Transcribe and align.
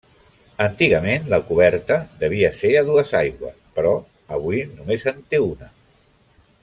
Antigament 0.63 1.27
la 1.33 1.39
coberta 1.49 1.97
devia 2.23 2.51
ser 2.61 2.71
a 2.79 2.83
dues 2.87 3.13
aigües, 3.21 3.59
però 3.77 3.93
avui 4.39 4.63
només 4.81 5.07
en 5.13 5.21
té 5.35 5.43
una. 5.51 5.71